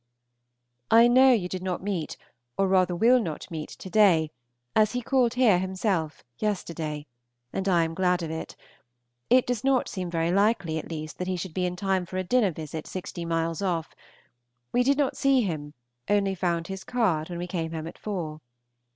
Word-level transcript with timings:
I 0.89 1.07
know 1.07 1.31
you 1.31 1.47
did 1.47 1.61
not 1.61 1.83
meet, 1.83 2.17
or 2.57 2.67
rather 2.67 2.95
will 2.95 3.19
not 3.19 3.51
meet, 3.51 3.69
to 3.69 3.87
day, 3.91 4.31
as 4.75 4.93
he 4.93 5.01
called 5.03 5.35
here 5.35 5.59
yesterday; 6.39 7.05
and 7.53 7.69
I 7.69 7.83
am 7.83 7.93
glad 7.93 8.23
of 8.23 8.31
it. 8.31 8.55
It 9.29 9.45
does 9.45 9.63
not 9.63 9.87
seem 9.87 10.09
very 10.09 10.31
likely, 10.31 10.79
at 10.79 10.89
least, 10.89 11.19
that 11.19 11.27
he 11.27 11.37
should 11.37 11.53
be 11.53 11.67
in 11.67 11.75
time 11.75 12.07
for 12.07 12.17
a 12.17 12.23
dinner 12.23 12.49
visit 12.49 12.87
sixty 12.87 13.25
miles 13.25 13.61
off. 13.61 13.93
We 14.71 14.81
did 14.81 14.97
not 14.97 15.17
see 15.17 15.41
him, 15.41 15.75
only 16.09 16.33
found 16.33 16.65
his 16.65 16.83
card 16.83 17.29
when 17.29 17.37
we 17.37 17.45
came 17.45 17.71
home 17.71 17.85
at 17.85 17.99
four. 17.99 18.41